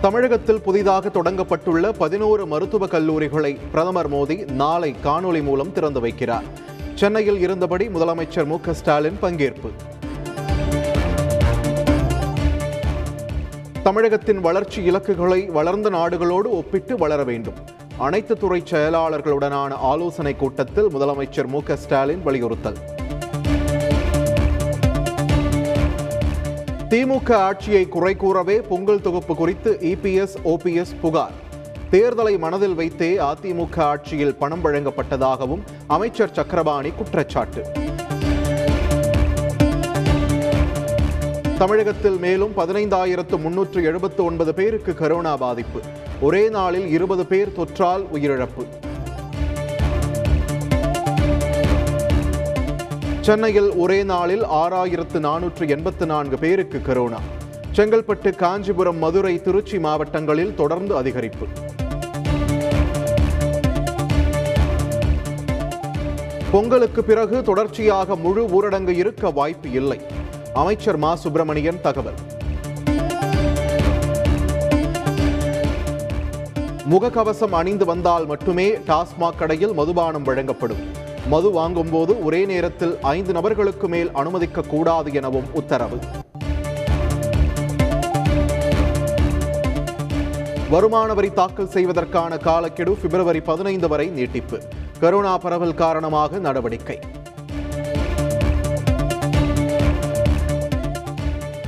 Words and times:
தமிழகத்தில் 0.00 0.60
புதிதாக 0.60 1.08
தொடங்கப்பட்டுள்ள 1.08 1.94
பதினோரு 1.98 2.46
மருத்துவக் 2.46 2.90
கல்லூரிகளை 2.90 3.58
பிரதமர் 3.70 4.10
மோடி 4.10 4.50
நாளை 4.50 4.94
காணொலி 5.04 5.42
மூலம் 5.42 5.72
திறந்து 5.72 6.00
வைக்கிறார். 6.00 6.42
சென்னையில் 6.94 7.40
இருந்தபடி 7.40 7.86
முதலமைச்சர் 7.86 8.46
மு 8.46 8.58
ஸ்டாலின் 8.70 9.18
பங்கேற்பு. 9.22 9.70
தமிழகத்தின் 13.82 14.40
வளர்ச்சி 14.40 14.82
இலக்குகளை 14.82 15.44
வளர்ந்த 15.44 15.90
நாடுகளோடு 15.90 16.50
ஒப்பிட்டு 16.50 16.96
வளர 16.96 17.24
வேண்டும். 17.24 17.54
அனைத்து 17.98 18.36
துறை 18.36 18.62
செயலாளர்களுடனான 18.70 19.70
ஆலோசனைக் 19.70 20.38
கூட்டத்தில் 20.38 20.88
முதலமைச்சர் 20.88 21.46
மு 21.46 21.60
ஸ்டாலின் 21.74 22.22
வலியுறுத்தல். 22.22 22.76
திமுக 26.90 27.32
ஆட்சியை 27.32 27.88
குறை 27.88 28.16
கூறவே 28.16 28.60
பொங்கல் 28.60 29.00
தொகுப்பு 29.00 29.36
குறித்து 29.36 29.78
இபிஎஸ் 29.80 30.34
ஓபிஎஸ் 30.44 30.94
புகார். 31.00 31.32
தேர்தலை 31.90 32.38
மனதில் 32.38 32.74
வைத்தே 32.74 33.16
அதிமுக 33.16 33.80
ஆட்சியில் 33.80 34.34
பணம் 34.34 34.64
வழங்கப்பட்டதாகவும் 34.64 35.62
அமைச்சர் 35.86 36.32
சக்கரபாணி 36.32 36.90
குற்றச்சாட்டு. 36.90 37.66
தமிழகத்தில் 41.58 42.18
மேலும் 42.18 42.52
பதினைந்தாயிரத்து 42.56 43.40
முன்னூற்று 43.40 43.84
எழுபத்து 43.84 44.24
ஒன்பது 44.24 44.54
பேருக்கு 44.54 44.94
கரோனா 45.00 45.36
பாதிப்பு. 45.36 45.80
ஒரே 46.20 46.48
நாளில் 46.48 46.88
இருபது 46.88 47.26
பேர் 47.26 47.52
தொற்றால் 47.56 48.04
உயிரிழப்பு. 48.14 48.66
சென்னையில் 53.20 53.70
ஒரே 53.70 54.02
நாளில் 54.02 54.44
ஆறாயிரத்து 54.44 55.18
நானூற்று 55.18 55.68
எண்பத்து 55.68 56.06
நான்கு 56.06 56.38
பேருக்கு 56.38 56.78
கரோனா 56.78 57.18
செங்கல்பட்டு 57.72 58.34
காஞ்சிபுரம் 58.34 58.98
மதுரை 58.98 59.42
திருச்சி 59.42 59.78
மாவட்டங்களில் 59.78 60.54
தொடர்ந்து 60.54 61.02
அதிகரிப்பு. 61.02 61.46
பொங்கலுக்கு 66.50 67.04
பிறகு 67.04 67.42
தொடர்ச்சியாக 67.42 68.16
முழு 68.16 68.46
ஊரடங்கு 68.46 68.88
இருக்க 68.88 69.30
வாய்ப்பு 69.30 69.70
இல்லை. 69.70 70.00
அமைச்சர் 70.54 70.96
மா. 70.96 71.14
சுப்பிரமணியன் 71.14 71.80
தகவல். 71.80 72.14
முகக்கவசம் 76.90 77.50
அணிந்து 77.50 77.84
வந்தால் 77.84 78.26
மட்டுமே 78.26 78.70
டாஸ்மாக் 78.70 79.38
கடையில் 79.38 79.72
மதுபானம் 79.72 80.22
வழங்கப்படும். 80.22 81.08
மது 81.26 81.50
வாங்கும்போது 81.50 82.24
ஒரே 82.24 82.44
நேரத்தில் 82.44 82.98
ஐந்து 83.00 83.32
நபர்களுக்கு 83.32 83.88
மேல் 83.88 84.12
அனுமதிக்க 84.12 84.60
கூடாது 84.60 85.12
எனவும் 85.12 85.44
உத்தரவு. 85.52 85.98
வருமான 90.70 91.14
வரி 91.14 91.30
தாக்கல் 91.32 91.68
செய்வதற்கான 91.68 92.36
காலக்கெடு 92.36 92.92
பிப்ரவரி 92.92 93.40
பதினைந்து 93.40 93.88
வரை 93.88 94.06
நீட்டிப்பு. 94.06 94.62
கரோனா 95.00 95.36
பரவல் 95.36 95.74
காரணமாக 95.74 96.38
நடவடிக்கை. 96.38 96.98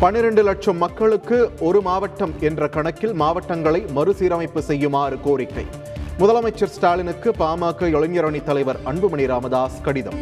பன்னிரண்டு 0.00 0.42
லட்சம் 0.42 0.76
மக்களுக்கு 0.76 1.50
ஒரு 1.60 1.80
மாவட்டம் 1.80 2.34
என்ற 2.40 2.68
கணக்கில் 2.68 3.12
மாவட்டங்களை 3.12 3.84
மறுசீரமைப்பு 3.94 4.62
செய்யுமாறு 4.62 5.20
கோரிக்கை. 5.20 5.66
முதலமைச்சர் 6.18 6.72
ஸ்டாலினுக்கு 6.74 7.30
பாமக 7.38 7.86
இளைஞரணி 7.94 8.42
தலைவர் 8.44 8.76
அன்புமணி 8.84 9.26
ராமதாஸ் 9.26 9.80
கடிதம். 9.80 10.18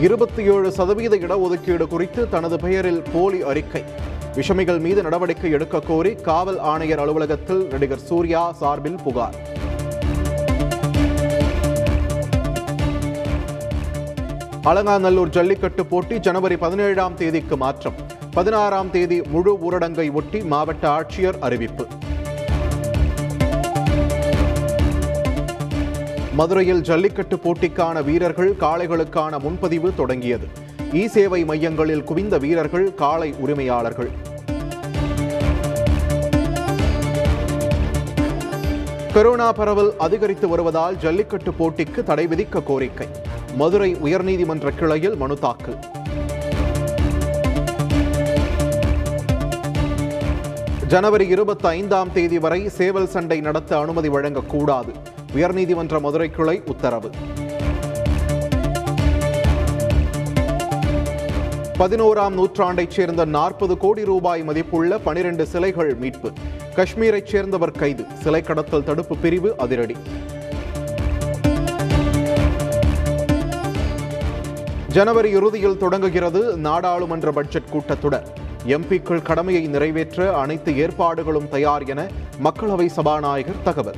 இருபத்தி 0.00 0.42
ஏழு 0.42 0.72
சதவீத 0.72 1.16
இடஒதுக்கீடு 1.16 1.86
குறித்து 1.86 2.28
தனது 2.28 2.58
பெயரில் 2.58 3.02
போலி 3.12 3.42
அறிக்கை. 3.42 3.84
விஷமிகள் 4.34 4.80
மீது 4.80 5.02
நடவடிக்கை 5.02 5.50
எடுக்க 5.50 5.80
கோரி 5.80 6.14
காவல் 6.14 6.58
ஆணையர் 6.58 6.98
அலுவலகத்தில் 6.98 7.66
நடிகர் 7.66 8.06
சூர்யா 8.08 8.52
சார்பில் 8.52 8.98
புகார். 9.04 9.34
அலங்காநல்லூர் 14.68 15.28
ஜல்லிக்கட்டு 15.28 15.86
போட்டி 15.86 16.18
ஜனவரி 16.18 16.56
பதினேழாம் 16.56 17.14
தேதிக்கு 17.14 17.56
மாற்றம். 17.56 17.94
பதினாறாம் 18.34 18.90
தேதி 18.90 19.22
முழு 19.22 19.52
ஊரடங்கை 19.56 20.12
ஒட்டி 20.12 20.42
மாவட்ட 20.42 20.84
ஆட்சியர் 20.88 21.38
அறிவிப்பு. 21.38 21.86
மதுரையில் 26.34 26.80
ஜல்லிக்கட்டு 26.80 27.36
போட்டிக்கான 27.36 28.04
வீரர்கள் 28.04 28.52
காளைகளுக்கான 28.60 29.40
முன்பதிவு 29.40 29.94
தொடங்கியது. 29.94 30.48
இ 30.92 31.06
சேவை 31.06 31.44
மையங்களில் 31.44 32.04
குவிந்த 32.04 32.38
வீரர்கள் 32.38 32.94
காளை 32.94 33.34
உரிமையாளர்கள். 33.38 34.10
கொரோனா 39.12 39.52
பரவல் 39.52 39.94
அதிகரித்து 39.98 40.48
வருவதால் 40.48 40.98
ஜல்லிக்கட்டு 40.98 41.50
போட்டிக்கு 41.50 42.02
தடை 42.02 42.26
விதிக்க 42.26 42.62
கோரிக்கை. 42.62 43.06
மதுரை 43.54 43.94
உயர்நீதிமன்ற 43.94 44.74
கிளையில் 44.74 45.16
மனு 45.16 45.38
தாக்கல். 45.38 45.78
ஜனவரி 50.86 51.26
இருபத்தி 51.26 51.68
ஐந்தாம் 51.68 52.12
தேதி 52.12 52.38
வரை 52.38 52.68
சேவல் 52.68 53.08
சண்டை 53.08 53.40
நடத்த 53.40 53.78
அனுமதி 53.78 54.08
வழங்கக்கூடாது. 54.08 54.92
உயர்நீதிமன்ற 55.34 56.00
மதுரை 56.00 56.30
கிளை 56.30 56.62
உத்தரவு. 56.66 57.10
பதினோராம் 61.78 62.34
நூற்றாண்டைச் 62.34 62.90
சேர்ந்த 62.90 63.24
நாற்பது 63.24 63.76
கோடி 63.76 64.04
ரூபாய் 64.04 64.42
மதிப்புள்ள 64.42 64.98
பனிரெண்டு 64.98 65.46
சிலைகள் 65.46 65.94
மீட்பு. 65.94 66.32
காஷ்மீரைச் 66.78 67.26
சேர்ந்தவர் 67.26 67.70
கைது. 67.70 68.04
சிலை 68.22 68.42
கடத்தல் 68.42 68.84
தடுப்பு 68.84 69.16
பிரிவு 69.16 69.54
அதிரடி. 69.56 69.96
ஜனவரி 74.88 75.30
இறுதியில் 75.30 75.76
தொடங்குகிறது 75.76 76.56
நாடாளுமன்ற 76.56 77.32
பட்ஜெட் 77.32 77.70
கூட்டத்தொடர். 77.72 78.26
எம்பிக்கள் 78.66 79.22
கடமையை 79.22 79.66
நிறைவேற்ற 79.66 80.36
அனைத்து 80.38 80.78
ஏற்பாடுகளும் 80.78 81.48
தயார் 81.48 81.82
என 81.82 82.10
மக்களவை 82.44 82.86
சபாநாயகர் 82.86 83.62
தகவல். 83.64 83.96